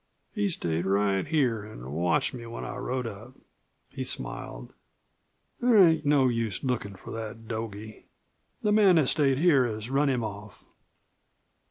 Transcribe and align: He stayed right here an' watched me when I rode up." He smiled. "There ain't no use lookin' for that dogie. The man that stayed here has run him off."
He 0.33 0.49
stayed 0.49 0.87
right 0.87 1.27
here 1.27 1.63
an' 1.63 1.91
watched 1.91 2.33
me 2.33 2.47
when 2.47 2.65
I 2.65 2.75
rode 2.77 3.05
up." 3.05 3.33
He 3.91 4.03
smiled. 4.03 4.73
"There 5.59 5.77
ain't 5.77 6.07
no 6.07 6.27
use 6.27 6.63
lookin' 6.63 6.95
for 6.95 7.11
that 7.13 7.47
dogie. 7.47 8.07
The 8.63 8.71
man 8.71 8.95
that 8.95 9.09
stayed 9.09 9.37
here 9.37 9.63
has 9.67 9.91
run 9.91 10.09
him 10.09 10.23
off." 10.23 10.65